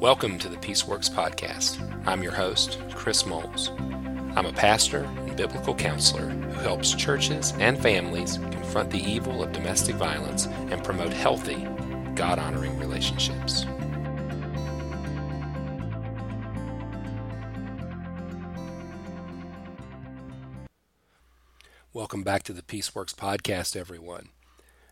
[0.00, 1.80] Welcome to the Peaceworks Podcast.
[2.06, 3.70] I'm your host, Chris Moles.
[4.36, 9.52] I'm a pastor and biblical counselor who helps churches and families confront the evil of
[9.52, 11.66] domestic violence and promote healthy,
[12.14, 13.64] God honoring relationships.
[21.94, 24.28] Welcome back to the Peaceworks Podcast, everyone.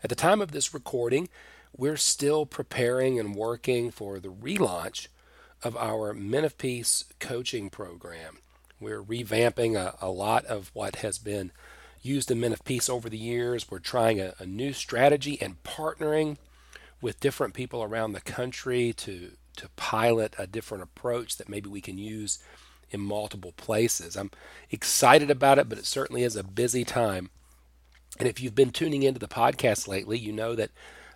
[0.03, 1.29] At the time of this recording,
[1.77, 5.09] we're still preparing and working for the relaunch
[5.63, 8.39] of our Men of Peace coaching program.
[8.81, 11.53] We're revamping a, a lot of what has been
[12.03, 13.71] used in Men of Peace over the years.
[13.71, 16.37] We're trying a, a new strategy and partnering
[17.01, 21.81] with different people around the country to to pilot a different approach that maybe we
[21.81, 22.41] can use
[22.91, 24.17] in multiple places.
[24.17, 24.33] I'm
[24.71, 27.31] excited about it, but it certainly is a busy time.
[28.19, 30.71] And if you've been tuning into the podcast lately, you know that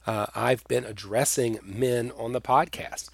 [0.09, 3.11] uh, I've been addressing men on the podcast.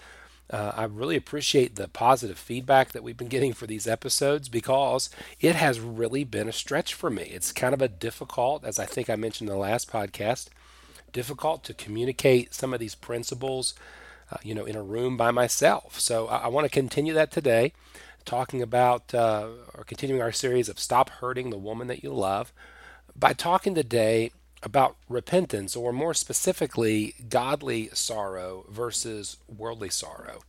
[0.49, 5.11] Uh, I really appreciate the positive feedback that we've been getting for these episodes because
[5.41, 7.25] it has really been a stretch for me.
[7.25, 10.51] It's kind of a difficult, as I think I mentioned in the last podcast,
[11.13, 13.75] difficult to communicate some of these principles,
[14.31, 15.99] uh, you know, in a room by myself.
[15.99, 17.73] So I, I want to continue that today,
[18.25, 22.53] talking about uh, or continuing our series of Stop Hurting the Woman That You Love
[23.17, 24.31] by talking today
[24.65, 30.41] about repentance, or more specifically, godly sorrow versus worldly sorrow.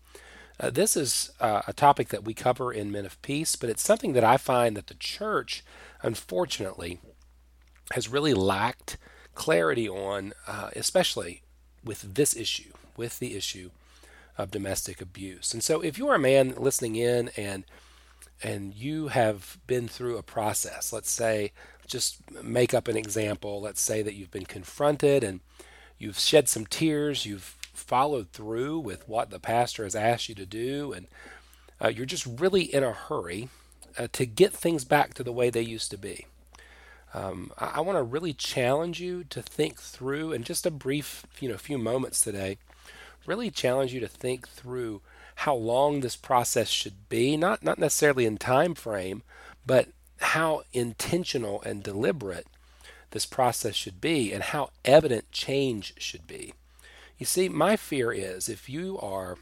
[0.60, 3.84] Uh, this is uh, a topic that we cover in Men of Peace, but it's
[3.84, 5.64] something that I find that the church,
[6.02, 7.00] unfortunately,
[7.92, 8.98] has really lacked
[9.34, 11.42] clarity on, uh, especially
[11.84, 13.70] with this issue, with the issue
[14.38, 15.54] of domestic abuse.
[15.54, 17.66] And so, if you're a man listening in and
[18.44, 21.52] and you have been through a process, let's say
[21.88, 23.62] just make up an example.
[23.62, 25.40] Let's say that you've been confronted and
[25.98, 30.46] you've shed some tears, you've followed through with what the pastor has asked you to
[30.46, 31.08] do, and
[31.82, 33.50] uh, you're just really in a hurry
[33.98, 36.26] uh, to get things back to the way they used to be.
[37.14, 41.26] Um, I, I want to really challenge you to think through, in just a brief,
[41.40, 42.58] you know, few moments today,
[43.26, 45.02] really challenge you to think through
[45.40, 49.24] how long this process should be, not not necessarily in time frame,
[49.66, 49.90] but
[50.20, 52.48] how intentional and deliberate
[53.12, 56.54] this process should be and how evident change should be.
[57.18, 59.38] You see, my fear is if you are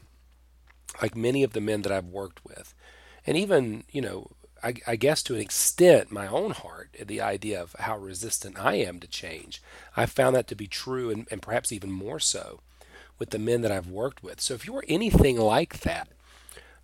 [1.02, 2.72] like many of the men that I've worked with,
[3.26, 4.30] and even, you know,
[4.62, 8.76] I, I, guess to an extent, my own heart, the idea of how resistant I
[8.76, 9.60] am to change.
[9.96, 12.60] I found that to be true and, and perhaps even more so
[13.18, 14.40] with the men that I've worked with.
[14.40, 16.08] So if you're anything like that,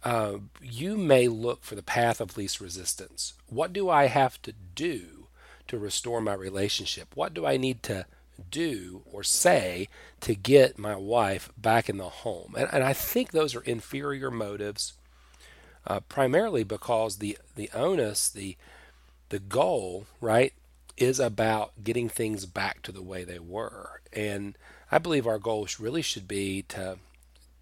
[0.03, 3.35] uh, you may look for the path of least resistance.
[3.49, 5.27] What do I have to do
[5.69, 7.09] to restore my relationship?
[7.15, 8.07] What do I need to
[8.51, 9.89] do or say
[10.21, 12.55] to get my wife back in the home?
[12.57, 14.95] And, and I think those are inferior motives,
[15.87, 18.57] uh, primarily because the the onus, the
[19.29, 20.55] the goal, right,
[20.97, 24.01] is about getting things back to the way they were.
[24.13, 24.57] And
[24.91, 26.99] I believe our goal really should be to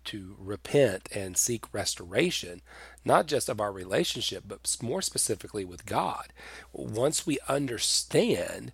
[0.09, 2.63] to repent and seek restoration,
[3.05, 6.33] not just of our relationship, but more specifically with God.
[6.73, 8.73] Once we understand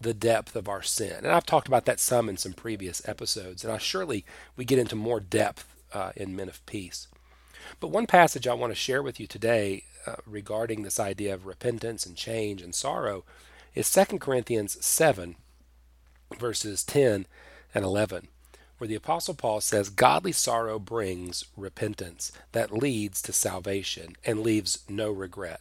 [0.00, 3.64] the depth of our sin, and I've talked about that some in some previous episodes,
[3.64, 4.24] and I surely
[4.56, 7.08] we get into more depth uh, in Men of Peace.
[7.80, 11.44] But one passage I want to share with you today uh, regarding this idea of
[11.44, 13.24] repentance and change and sorrow
[13.74, 15.34] is 2 Corinthians 7,
[16.38, 17.26] verses 10
[17.74, 18.28] and 11
[18.78, 24.80] where the Apostle Paul says, Godly sorrow brings repentance that leads to salvation and leaves
[24.88, 25.60] no regret.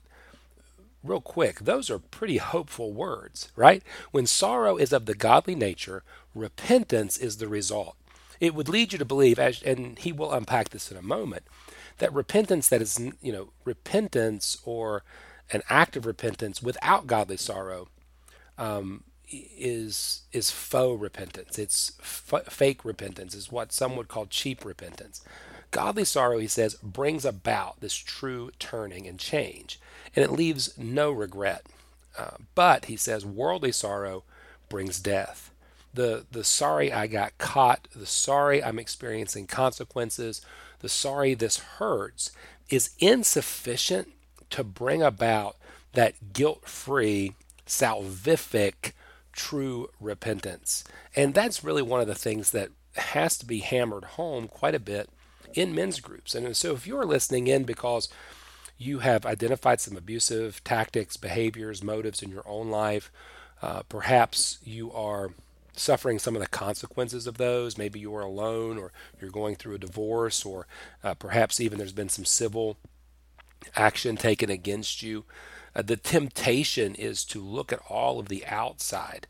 [1.03, 3.83] Real quick, those are pretty hopeful words, right?
[4.11, 6.03] When sorrow is of the godly nature,
[6.35, 7.95] repentance is the result.
[8.39, 11.43] It would lead you to believe, as, and he will unpack this in a moment,
[11.99, 15.03] that repentance that is, you know, repentance or
[15.51, 17.87] an act of repentance without godly sorrow
[18.57, 21.59] um, is is faux repentance.
[21.59, 23.35] It's f- fake repentance.
[23.35, 25.21] Is what some would call cheap repentance.
[25.71, 29.79] Godly sorrow, he says, brings about this true turning and change,
[30.15, 31.65] and it leaves no regret.
[32.17, 34.23] Uh, but he says, worldly sorrow
[34.69, 35.51] brings death.
[35.93, 40.41] The the sorry I got caught, the sorry I'm experiencing consequences,
[40.79, 42.31] the sorry this hurts
[42.69, 44.09] is insufficient
[44.51, 45.57] to bring about
[45.93, 47.33] that guilt-free,
[47.65, 48.93] salvific
[49.37, 50.83] true repentance.
[51.15, 54.79] And that's really one of the things that has to be hammered home quite a
[54.79, 55.09] bit
[55.53, 56.35] in men's groups.
[56.35, 58.09] And so if you're listening in because
[58.77, 63.11] you have identified some abusive tactics, behaviors, motives in your own life,
[63.61, 65.31] uh, perhaps you are
[65.73, 67.77] suffering some of the consequences of those.
[67.77, 68.91] Maybe you're alone, or
[69.21, 70.67] you're going through a divorce, or
[71.03, 72.77] uh, perhaps even there's been some civil
[73.75, 75.25] action taken against you.
[75.77, 79.27] Uh, the temptation is to look at all of the outside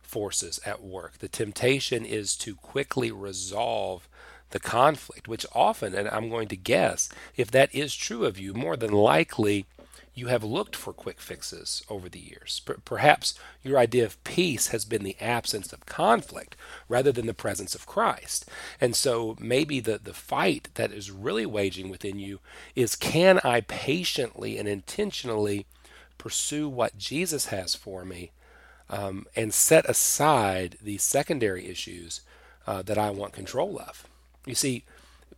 [0.00, 1.18] forces at work.
[1.18, 4.08] The temptation is to quickly resolve
[4.50, 8.54] the conflict, which often, and I'm going to guess, if that is true of you,
[8.54, 9.66] more than likely
[10.14, 12.62] you have looked for quick fixes over the years.
[12.64, 16.56] P- perhaps your idea of peace has been the absence of conflict
[16.88, 18.48] rather than the presence of Christ.
[18.80, 22.38] And so maybe the, the fight that is really waging within you
[22.76, 25.66] is can I patiently and intentionally
[26.18, 28.32] pursue what Jesus has for me
[28.88, 32.22] um, and set aside these secondary issues
[32.66, 34.06] uh, that I want control of?
[34.46, 34.84] You see,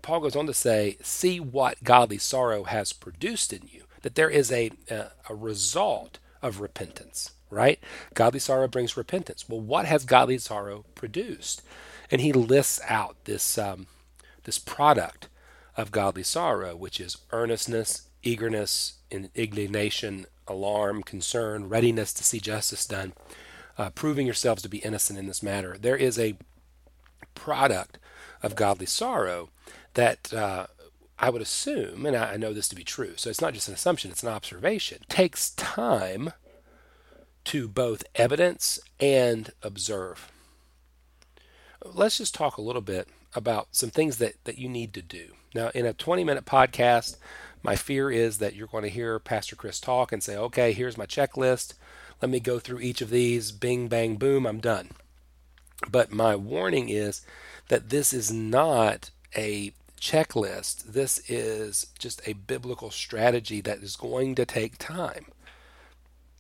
[0.03, 4.31] Paul goes on to say, see what godly sorrow has produced in you that there
[4.31, 7.81] is a, a, a result of repentance, right?
[8.15, 9.49] Godly sorrow brings repentance.
[9.49, 11.61] Well, what has godly sorrow produced?
[12.09, 13.89] And he lists out this um,
[14.45, 15.29] this product
[15.77, 23.13] of godly sorrow, which is earnestness, eagerness, indignation, alarm, concern, readiness to see justice done,
[23.79, 25.77] uh, proving yourselves to be innocent in this matter.
[25.79, 26.37] There is a
[27.35, 27.99] product
[28.43, 29.51] of godly sorrow
[29.95, 30.67] that uh,
[31.19, 33.75] I would assume, and I know this to be true, so it's not just an
[33.75, 36.33] assumption, it's an observation, takes time
[37.45, 40.31] to both evidence and observe.
[41.85, 45.33] Let's just talk a little bit about some things that, that you need to do.
[45.55, 47.17] Now, in a 20 minute podcast,
[47.67, 50.97] my fear is that you're going to hear Pastor Chris talk and say, okay, here's
[50.97, 51.75] my checklist.
[52.23, 53.51] Let me go through each of these.
[53.51, 54.91] Bing, bang, boom, I'm done.
[55.91, 57.23] But my warning is
[57.67, 60.85] that this is not a checklist.
[60.85, 65.27] This is just a biblical strategy that is going to take time.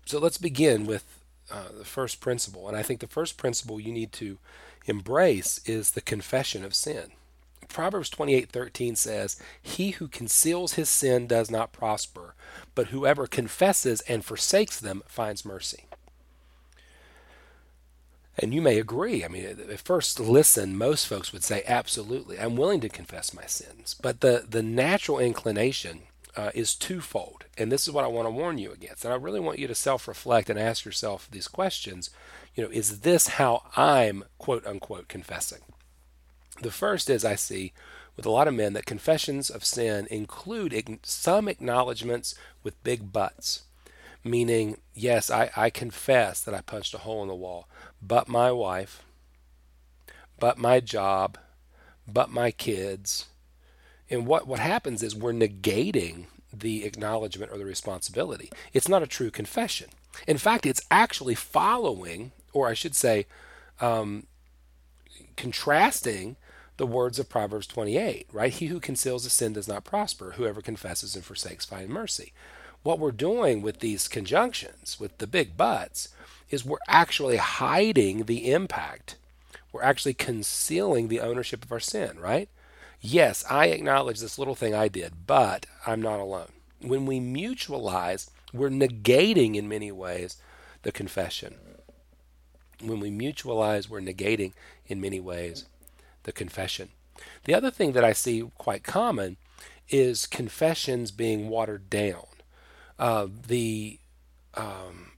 [0.05, 1.19] So let's begin with
[1.50, 2.69] uh, the first principle.
[2.69, 4.38] And I think the first principle you need to
[4.87, 7.11] embrace is the confession of sin.
[7.76, 12.34] Proverbs 28:13 says, "He who conceals his sin does not prosper,
[12.75, 15.84] but whoever confesses and forsakes them finds mercy."
[18.38, 19.26] And you may agree.
[19.26, 23.44] I mean, at first listen, most folks would say, absolutely, I'm willing to confess my
[23.44, 23.94] sins.
[24.00, 27.44] But the, the natural inclination uh, is twofold.
[27.58, 29.05] And this is what I want to warn you against.
[29.05, 32.08] And I really want you to self reflect and ask yourself these questions.
[32.55, 35.61] You know, is this how I'm, quote unquote, confessing?
[36.62, 37.72] The first is I see
[38.16, 43.66] with a lot of men that confessions of sin include some acknowledgments with big buts
[44.26, 47.68] meaning, yes, I, I confess that I punched a hole in the wall,
[48.02, 49.02] but my wife,
[50.38, 51.38] but my job,
[52.06, 53.26] but my kids.
[54.10, 58.50] And what, what happens is we're negating the acknowledgement or the responsibility.
[58.72, 59.88] It's not a true confession.
[60.26, 63.26] In fact, it's actually following, or I should say,
[63.80, 64.26] um,
[65.36, 66.36] contrasting
[66.76, 68.52] the words of Proverbs 28, right?
[68.52, 70.32] He who conceals a sin does not prosper.
[70.32, 72.32] Whoever confesses and forsakes find mercy
[72.87, 76.08] what we're doing with these conjunctions, with the big buts,
[76.50, 79.17] is we're actually hiding the impact.
[79.73, 82.49] We're actually concealing the ownership of our sin, right?
[83.00, 86.52] Yes, I acknowledge this little thing I did, but I'm not alone.
[86.81, 90.37] When we mutualize, we're negating in many ways
[90.82, 91.56] the confession.
[92.81, 94.52] When we mutualize, we're negating
[94.87, 95.67] in many ways
[96.26, 96.90] the confession.
[97.44, 99.38] The other thing that I see quite common
[99.88, 102.26] is confessions being watered down
[102.99, 103.99] uh, the
[104.54, 105.12] um,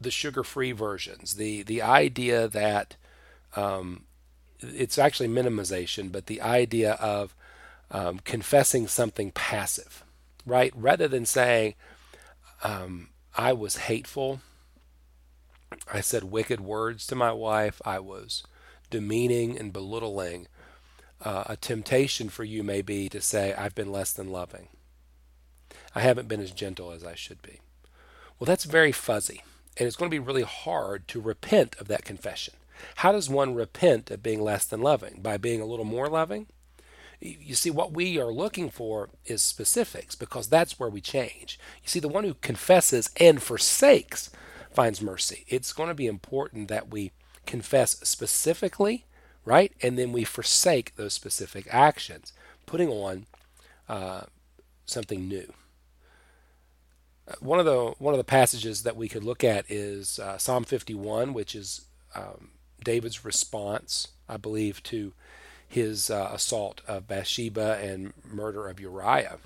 [0.00, 1.34] the sugar-free versions.
[1.34, 2.96] The the idea that
[3.56, 4.04] um,
[4.60, 7.34] it's actually minimization, but the idea of
[7.90, 10.04] um, confessing something passive,
[10.44, 10.72] right?
[10.76, 11.74] Rather than saying,
[12.62, 14.42] um, "I was hateful,"
[15.92, 17.80] I said wicked words to my wife.
[17.86, 18.42] I was
[18.92, 20.46] demeaning and belittling.
[21.20, 24.68] Uh, a temptation for you may be to say, "I've been less than loving."
[25.94, 27.60] I haven't been as gentle as I should be.
[28.38, 29.42] Well, that's very fuzzy,
[29.76, 32.54] and it's going to be really hard to repent of that confession.
[32.96, 35.20] How does one repent of being less than loving?
[35.22, 36.46] By being a little more loving?
[37.20, 41.58] You see, what we are looking for is specifics because that's where we change.
[41.82, 44.30] You see, the one who confesses and forsakes
[44.72, 45.44] finds mercy.
[45.46, 47.12] It's going to be important that we
[47.46, 49.06] confess specifically,
[49.44, 49.72] right?
[49.82, 52.32] And then we forsake those specific actions,
[52.66, 53.26] putting on
[53.88, 54.22] uh,
[54.86, 55.52] something new
[57.40, 60.64] one of the one of the passages that we could look at is uh, Psalm
[60.64, 61.82] 51, which is
[62.14, 62.50] um,
[62.84, 65.12] David's response, I believe, to
[65.68, 69.38] his uh, assault of Bathsheba and murder of Uriah.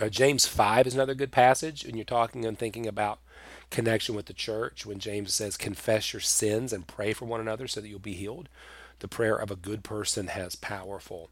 [0.00, 3.20] Uh, James 5 is another good passage when you're talking and thinking about
[3.70, 7.66] connection with the church when James says, Confess your sins and pray for one another
[7.66, 8.48] so that you'll be healed.
[9.00, 11.30] The prayer of a good person has powerful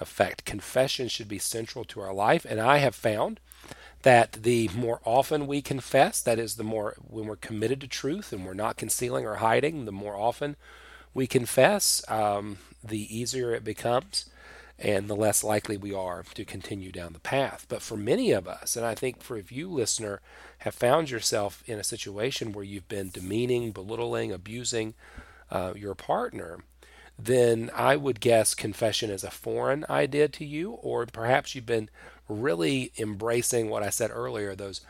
[0.00, 0.44] effect.
[0.44, 3.40] Confession should be central to our life, and I have found
[4.02, 8.32] that the more often we confess, that is, the more when we're committed to truth
[8.32, 10.56] and we're not concealing or hiding, the more often
[11.12, 14.26] we confess, um, the easier it becomes
[14.78, 17.66] and the less likely we are to continue down the path.
[17.68, 20.20] But for many of us, and I think for if you, listener,
[20.58, 24.94] have found yourself in a situation where you've been demeaning, belittling, abusing
[25.50, 26.60] uh, your partner,
[27.18, 31.88] then I would guess confession is a foreign idea to you, or perhaps you've been
[32.28, 34.82] really embracing what I said earlier those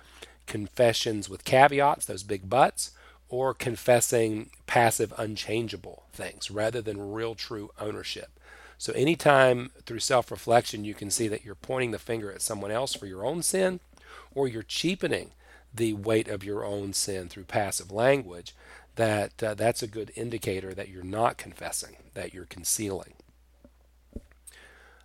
[0.47, 2.91] confessions with caveats, those big buts,
[3.29, 8.36] or confessing passive, unchangeable things rather than real, true ownership.
[8.79, 12.71] So, anytime through self reflection you can see that you're pointing the finger at someone
[12.71, 13.81] else for your own sin,
[14.35, 15.31] or you're cheapening
[15.75, 18.55] the weight of your own sin through passive language,
[18.97, 23.15] that uh, that's a good indicator that you're not confessing, that you're concealing.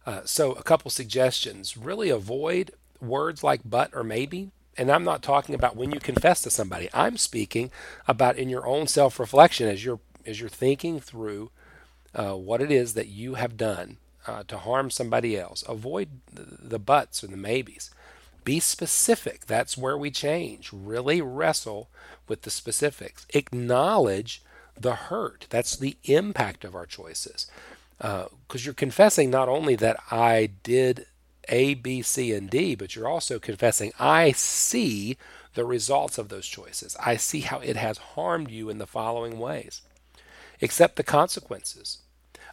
[0.06, 4.52] Uh, so, a couple suggestions really avoid words like but or maybe.
[4.78, 6.90] And I'm not talking about when you confess to somebody.
[6.94, 7.72] I'm speaking
[8.08, 11.52] about in your own self reflection as you're as you're thinking through
[12.14, 15.64] uh, what it is that you have done uh, to harm somebody else.
[15.68, 17.92] Avoid the buts or the maybes.
[18.44, 19.46] Be specific.
[19.46, 20.72] That's where we change.
[20.74, 21.90] Really wrestle
[22.28, 23.26] with the specifics.
[23.34, 24.42] Acknowledge
[24.80, 25.48] the hurt.
[25.50, 27.48] That's the impact of our choices.
[27.98, 31.06] Because uh, you're confessing not only that I did
[31.50, 35.18] A, B, C, and D, but you're also confessing I see
[35.54, 36.96] the results of those choices.
[37.00, 39.82] I see how it has harmed you in the following ways.
[40.62, 42.00] Accept the consequences.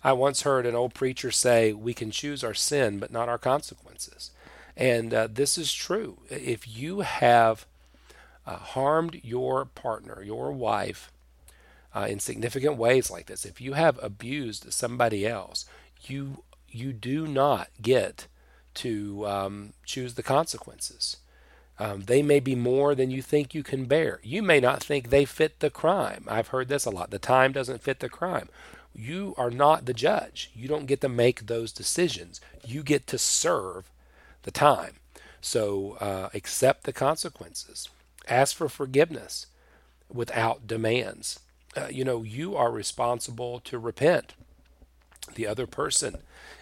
[0.03, 3.39] I once heard an old preacher say, We can choose our sin, but not our
[3.39, 4.31] consequences.
[4.77, 6.19] And uh, this is true.
[6.31, 7.67] If you have
[8.47, 11.11] uh, harmed your partner, your wife,
[11.95, 15.67] uh, in significant ways like this, if you have abused somebody else,
[16.03, 18.27] you you do not get
[18.75, 21.17] to um, choose the consequences.
[21.79, 24.21] Um, they may be more than you think you can bear.
[24.23, 26.25] You may not think they fit the crime.
[26.29, 27.11] I've heard this a lot.
[27.11, 28.49] The time doesn't fit the crime.
[28.95, 30.51] You are not the judge.
[30.57, 32.41] You don't get to make those decisions.
[32.67, 33.91] You get to serve
[34.43, 34.95] the time.
[35.41, 37.89] So uh, accept the consequences.
[38.29, 39.47] Ask for forgiveness
[40.13, 41.39] without demands.
[41.77, 44.35] Uh, you know, you are responsible to repent.
[45.39, 46.17] The other person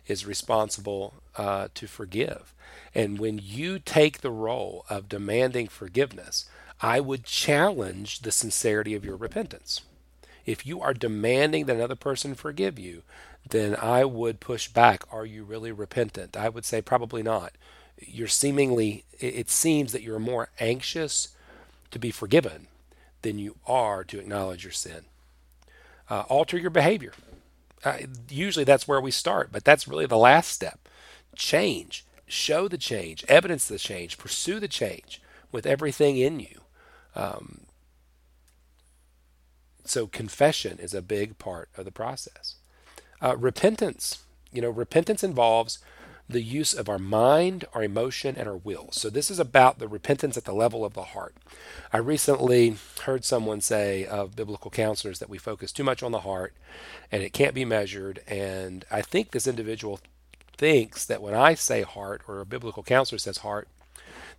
[0.07, 2.53] is responsible uh, to forgive.
[2.95, 6.45] And when you take the role of demanding forgiveness,
[6.83, 9.81] I would challenge the sincerity of your repentance.
[10.45, 13.01] If you are demanding that another person forgive you,
[13.49, 15.05] then I would push back.
[15.11, 16.37] Are you really repentant?
[16.37, 17.55] I would say probably not.
[17.99, 21.29] You're seemingly, it seems that you're more anxious
[21.93, 22.67] to be forgiven
[23.23, 25.07] than you are to acknowledge your sin.
[26.11, 27.15] Uh, alter your behavior.
[27.85, 30.89] Uh, usually that's where we start, but that's really the last step.
[31.37, 32.05] Change.
[32.27, 36.63] Show the change, evidence the change, pursue the change with everything in you.
[37.15, 37.61] Um,
[39.85, 42.57] so confession is a big part of the process.
[43.23, 45.79] Uh, repentance, you know, repentance involves
[46.29, 48.89] the use of our mind, our emotion, and our will.
[48.91, 51.37] So this is about the repentance at the level of the heart.
[51.93, 56.21] I recently heard someone say of biblical counselors that we focus too much on the
[56.21, 56.55] heart
[57.13, 58.21] and it can't be measured.
[58.27, 60.01] And I think this individual
[60.57, 63.69] thinks that when I say heart or a biblical counselor says heart,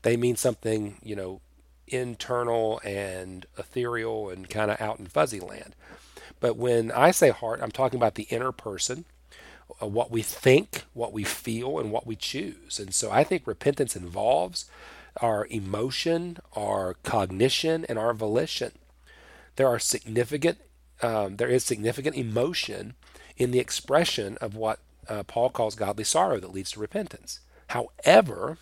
[0.02, 1.42] they mean something, you know,
[1.88, 5.74] internal and ethereal and kind of out in fuzzy land.
[6.40, 9.06] But when I say heart, I'm talking about the inner person,
[9.80, 12.80] what we think, what we feel, and what we choose.
[12.80, 14.66] And so I think repentance involves
[15.22, 18.72] our emotion, our cognition, and our volition.
[19.56, 20.60] There are significant,
[21.02, 22.94] um, there is significant emotion
[23.36, 27.40] in the expression of what uh, Paul calls godly sorrow that leads to repentance.
[27.68, 28.58] However,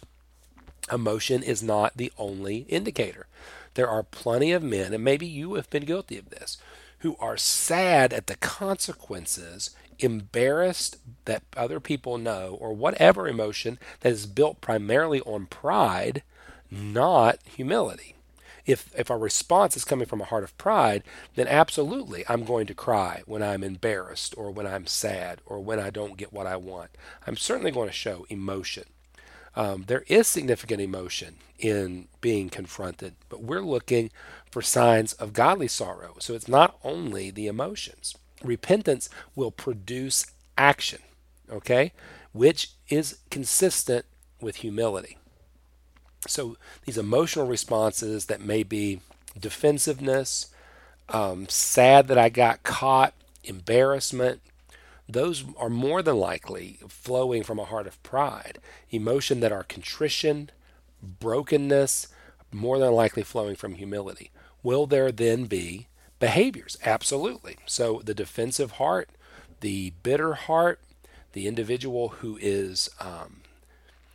[0.92, 3.28] emotion is not the only indicator.
[3.74, 6.58] There are plenty of men, and maybe you have been guilty of this,
[7.00, 14.12] who are sad at the consequences, embarrassed that other people know, or whatever emotion that
[14.12, 16.24] is built primarily on pride,
[16.70, 18.16] not humility.
[18.66, 21.04] If, if our response is coming from a heart of pride,
[21.36, 25.80] then absolutely I'm going to cry when I'm embarrassed or when I'm sad or when
[25.80, 26.90] I don't get what I want.
[27.28, 28.86] I'm certainly going to show emotion.
[29.56, 34.10] Um, there is significant emotion in being confronted, but we're looking
[34.52, 36.16] for signs of godly sorrow.
[36.20, 38.16] So it's not only the emotions.
[38.44, 40.26] Repentance will produce
[40.58, 41.00] action,
[41.52, 41.92] okay,
[42.34, 44.06] which is consistent
[44.42, 45.18] with humility.
[46.28, 49.00] So these emotional responses that may be
[49.40, 50.48] defensiveness,
[51.10, 53.14] um, sad that I got caught,
[53.44, 54.42] embarrassment,
[55.08, 58.58] those are more than likely flowing from a heart of pride.
[58.90, 60.50] Emotion that are contrition,
[61.02, 62.08] brokenness,
[62.52, 64.32] more than likely flowing from humility.
[64.64, 65.88] Will there then be
[66.26, 66.76] behaviors?
[66.84, 67.56] Absolutely.
[67.68, 69.10] So the defensive heart,
[69.60, 70.80] the bitter heart,
[71.34, 73.42] the individual who is um,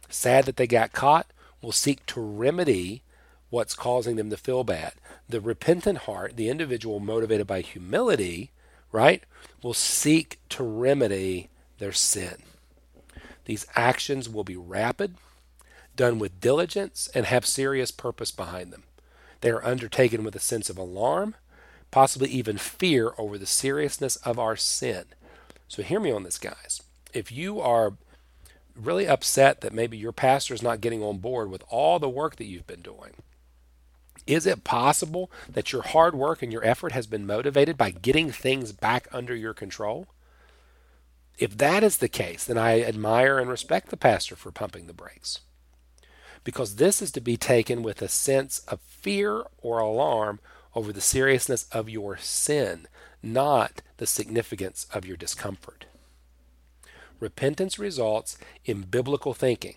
[0.08, 1.28] sad that they got caught
[1.62, 3.02] will seek to remedy
[3.48, 4.94] what's causing them to feel bad.
[5.28, 8.50] The repentant heart, the individual motivated by humility,
[8.90, 9.22] right,
[9.62, 11.48] will seek to remedy
[11.78, 12.42] their sin.
[13.44, 15.14] These actions will be rapid,
[15.94, 18.82] done with diligence, and have serious purpose behind them.
[19.42, 21.36] They are undertaken with a sense of alarm,
[21.90, 25.04] possibly even fear over the seriousness of our sin.
[25.68, 26.82] So, hear me on this, guys.
[27.12, 27.94] If you are
[28.74, 32.36] really upset that maybe your pastor is not getting on board with all the work
[32.36, 33.12] that you've been doing,
[34.26, 38.30] is it possible that your hard work and your effort has been motivated by getting
[38.30, 40.06] things back under your control?
[41.38, 44.92] If that is the case, then I admire and respect the pastor for pumping the
[44.92, 45.40] brakes.
[46.44, 50.38] Because this is to be taken with a sense of fear or alarm
[50.74, 52.86] over the seriousness of your sin,
[53.22, 55.86] not the significance of your discomfort.
[57.18, 59.76] Repentance results in biblical thinking,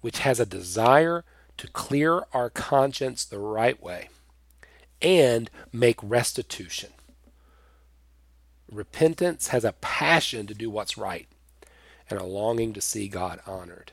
[0.00, 1.24] which has a desire
[1.58, 4.08] to clear our conscience the right way
[5.02, 6.90] and make restitution.
[8.70, 11.28] Repentance has a passion to do what's right
[12.10, 13.92] and a longing to see God honored.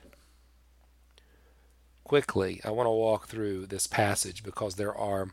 [2.03, 5.29] Quickly, I want to walk through this passage because there are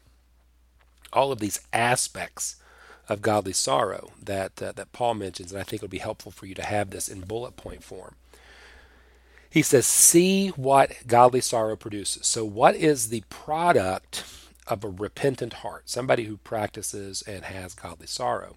[1.13, 2.57] all of these aspects
[3.09, 6.33] of godly sorrow that uh, that Paul mentions, and I think it would be helpful
[6.33, 8.15] for you to have this in bullet point form.
[9.53, 12.27] He says, See what godly sorrow produces.
[12.27, 14.25] So, what is the product
[14.67, 15.91] of a repentant heart?
[15.91, 18.57] Somebody who practices and has godly sorrow.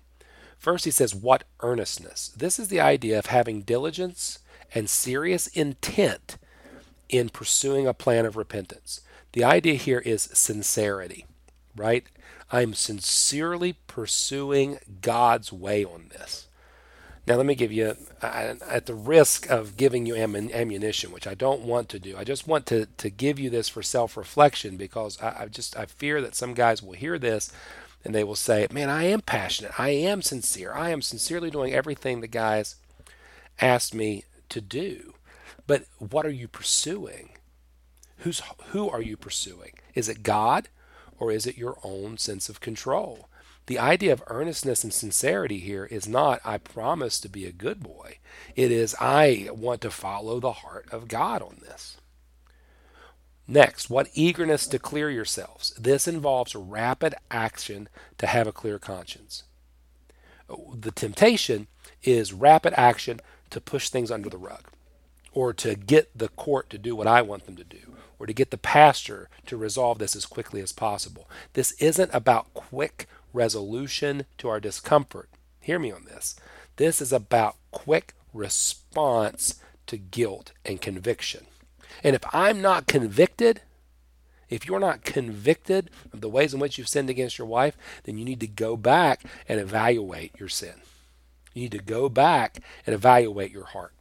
[0.58, 2.30] First, he says, What earnestness?
[2.30, 4.40] This is the idea of having diligence
[4.74, 6.38] and serious intent
[7.10, 9.02] in pursuing a plan of repentance.
[9.34, 11.26] The idea here is sincerity,
[11.76, 12.06] right?
[12.52, 16.48] I'm sincerely pursuing God's way on this.
[17.28, 21.62] Now, let me give you, at the risk of giving you ammunition, which I don't
[21.62, 25.20] want to do, I just want to, to give you this for self reflection because
[25.22, 27.52] I, I just I fear that some guys will hear this
[28.04, 29.80] and they will say, Man, I am passionate.
[29.80, 30.72] I am sincere.
[30.74, 32.76] I am sincerely doing everything the guys
[33.60, 35.16] asked me to do.
[35.66, 37.30] But what are you pursuing?
[38.20, 39.74] Who's, who are you pursuing?
[39.96, 40.70] Is it God
[41.20, 43.30] or is it your own sense of control?
[43.68, 47.82] The idea of earnestness and sincerity here is not, I promise to be a good
[47.82, 48.20] boy.
[48.56, 51.98] It is, I want to follow the heart of God on this.
[53.48, 55.74] Next, what eagerness to clear yourselves.
[55.80, 59.44] This involves rapid action to have a clear conscience.
[60.48, 61.68] The temptation
[62.04, 64.70] is rapid action to push things under the rug
[65.32, 68.34] or to get the court to do what I want them to do or to
[68.34, 71.30] get the pastor to resolve this as quickly as possible.
[71.54, 75.30] This isn't about quick resolution to our discomfort.
[75.60, 76.36] Hear me on this.
[76.78, 81.46] This is about quick response to guilt and conviction.
[82.04, 83.62] And if I'm not convicted,
[84.50, 88.18] if you're not convicted of the ways in which you've sinned against your wife, then
[88.18, 90.76] you need to go back and evaluate your sin.
[91.54, 93.94] You need to go back and evaluate your heart.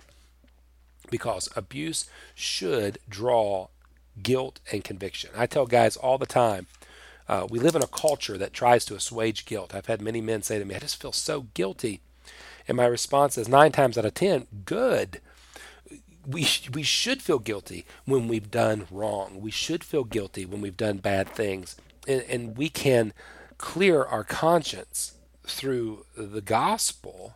[1.11, 3.68] Because abuse should draw
[4.22, 5.31] guilt and conviction.
[5.37, 6.66] I tell guys all the time
[7.29, 9.74] uh, we live in a culture that tries to assuage guilt.
[9.74, 12.00] I've had many men say to me, I just feel so guilty.
[12.68, 15.20] And my response is nine times out of ten, good.
[16.27, 19.40] We, sh- we should feel guilty when we've done wrong.
[19.40, 21.77] We should feel guilty when we've done bad things.
[22.09, 23.12] And, and we can
[23.59, 25.14] clear our conscience
[25.46, 27.35] through the gospel,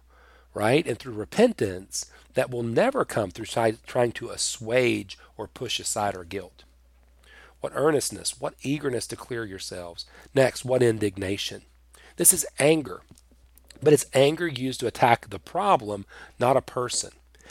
[0.55, 0.87] right?
[0.87, 3.47] And through repentance that will never come through
[3.87, 6.65] trying to assuage or push aside our guilt.
[7.61, 10.07] What earnestness, what eagerness to clear yourselves.
[10.35, 11.63] Next, what indignation.
[12.17, 13.03] This is anger,
[13.83, 16.05] but it's anger used to attack the problem,
[16.39, 17.11] not a person.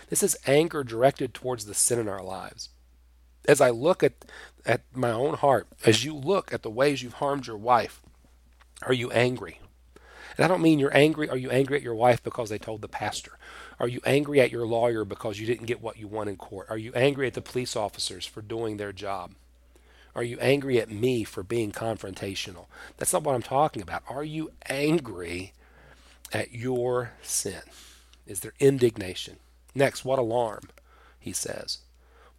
[0.10, 2.70] This is anger directed towards the sin in our lives.
[3.48, 4.13] As I look at,
[4.65, 8.02] at my own heart, as you look at the ways you've harmed your wife,
[8.82, 9.60] are you angry?
[10.38, 11.30] And I don't mean you're angry.
[11.30, 13.38] Are you angry at your wife because they told the pastor?
[13.80, 16.67] Are you angry at your lawyer because you didn't get what you want in court?
[16.70, 19.34] Are you angry at the police officers for doing their job?
[20.18, 22.66] Are you angry at me for being confrontational?
[22.98, 24.02] That's not what I'm talking about.
[24.10, 25.54] Are you angry
[26.34, 27.62] at your sin?
[28.26, 29.38] Is there indignation?
[29.76, 30.70] Next, what alarm?
[31.20, 31.80] He says.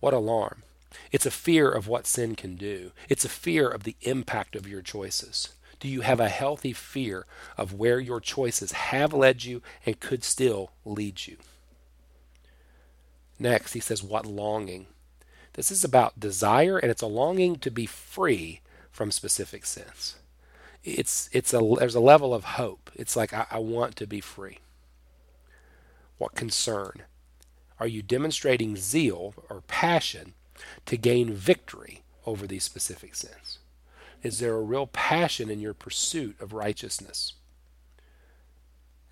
[0.01, 0.65] What alarm?
[1.13, 2.91] It's a fear of what sin can do.
[3.09, 5.51] It's a fear of the impact of your choices.
[5.79, 10.25] Do you have a healthy fear of where your choices have led you and could
[10.25, 11.37] still lead you?
[13.39, 14.89] Next, he says, What longing?
[15.59, 18.61] This is about desire, and it's a longing to be free
[18.93, 20.15] from specific sins.
[20.85, 22.93] It's, it's a, there's a level of hope.
[22.95, 24.59] It's like, I, I want to be free.
[26.17, 27.03] What concern?
[27.81, 30.35] Are you demonstrating zeal or passion
[30.87, 33.59] to gain victory over these specific sins?
[34.23, 37.33] Is there a real passion in your pursuit of righteousness?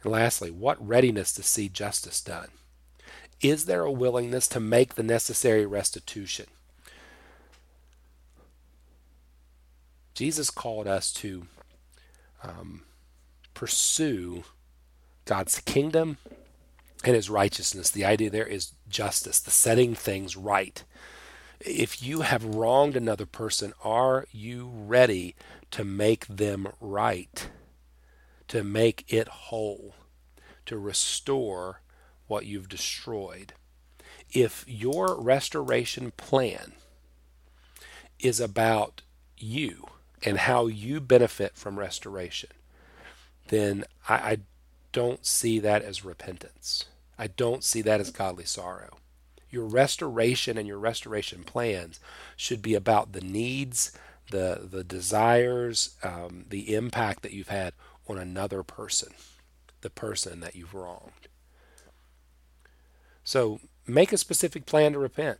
[0.05, 2.51] And lastly, what readiness to see justice done?
[3.41, 6.47] Is there a willingness to make the necessary restitution?
[10.15, 11.47] Jesus called us to
[12.43, 12.85] um,
[13.53, 14.45] pursue
[15.27, 16.17] God's kingdom
[17.05, 17.91] and his righteousness.
[17.91, 20.83] The idea there is justice, the setting things right.
[21.61, 25.35] If you have wronged another person, are you ready
[25.73, 27.51] to make them right?
[28.49, 29.95] To make it whole?
[30.67, 31.81] To restore
[32.27, 33.53] what you've destroyed?
[34.33, 36.73] If your restoration plan
[38.19, 39.03] is about
[39.37, 39.87] you
[40.23, 42.51] and how you benefit from restoration,
[43.49, 44.39] then I, I
[44.93, 46.87] don't see that as repentance.
[47.19, 48.99] I don't see that as godly sorrow.
[49.51, 52.01] Your restoration and your restoration plans
[52.37, 53.93] should be about the needs,
[54.31, 57.73] the the desires, um, the impact that you've had
[58.09, 59.15] on another person,
[59.83, 61.29] the person that you've wronged.
[63.27, 63.59] So
[63.89, 65.39] make a specific plan to repent.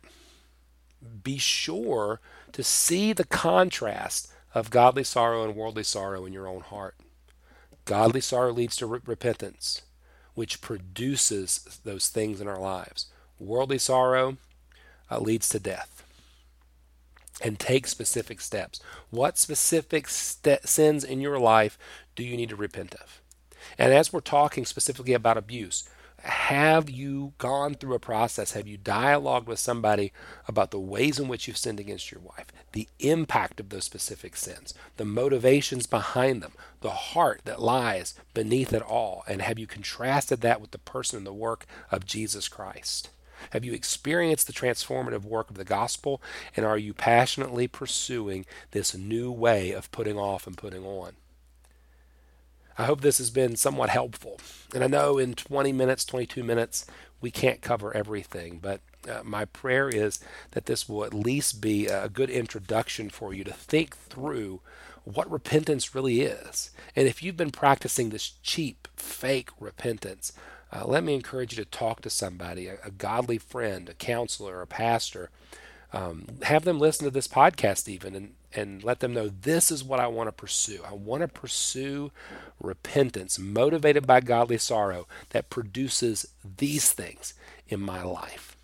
[1.23, 2.19] Be sure
[2.51, 6.95] to see the contrast of godly sorrow and worldly sorrow in your own heart.
[7.85, 9.83] Godly sorrow leads to re- repentance
[10.33, 13.07] which produces those things in our lives.
[13.39, 14.37] Worldly sorrow
[15.09, 16.03] uh, leads to death.
[17.41, 18.81] And take specific steps.
[19.09, 21.79] What specific sins in your life
[22.15, 23.21] do you need to repent of?
[23.77, 25.87] And as we're talking specifically about abuse,
[26.47, 28.53] have you gone through a process?
[28.53, 30.13] Have you dialogued with somebody
[30.47, 34.37] about the ways in which you've sinned against your wife, the impact of those specific
[34.37, 39.25] sins, the motivations behind them, the heart that lies beneath it all?
[39.27, 43.09] And have you contrasted that with the person and the work of Jesus Christ?
[43.49, 46.21] Have you experienced the transformative work of the gospel?
[46.55, 51.17] And are you passionately pursuing this new way of putting off and putting on?
[52.77, 54.39] I hope this has been somewhat helpful.
[54.73, 56.85] And I know in 20 minutes, 22 minutes,
[57.19, 60.19] we can't cover everything, but uh, my prayer is
[60.51, 64.61] that this will at least be a good introduction for you to think through
[65.03, 66.71] what repentance really is.
[66.95, 70.33] And if you've been practicing this cheap, fake repentance,
[70.71, 74.61] uh, let me encourage you to talk to somebody, a, a godly friend, a counselor,
[74.61, 75.29] a pastor.
[75.93, 79.83] Um, have them listen to this podcast even and, and let them know this is
[79.83, 80.81] what I want to pursue.
[80.85, 82.11] I want to pursue
[82.61, 87.33] repentance motivated by godly sorrow that produces these things
[87.69, 88.57] in my life.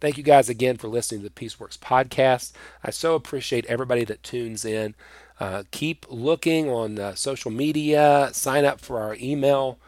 [0.00, 2.52] Thank you guys again for listening to the Peaceworks podcast.
[2.84, 4.94] I so appreciate everybody that tunes in.
[5.40, 8.30] Uh, keep looking on uh, social media.
[8.32, 9.78] Sign up for our email,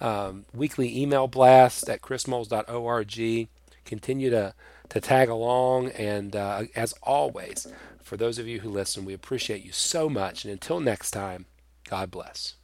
[0.00, 3.48] um, weekly email blast at chrismoles.org.
[3.84, 4.54] Continue to,
[4.90, 5.88] to tag along.
[5.90, 7.66] And uh, as always,
[8.02, 10.44] for those of you who listen, we appreciate you so much.
[10.44, 11.46] And until next time,
[11.88, 12.54] God bless.